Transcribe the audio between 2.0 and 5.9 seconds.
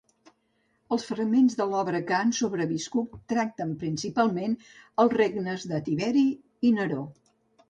que han sobreviscut tracten principalment els regnes de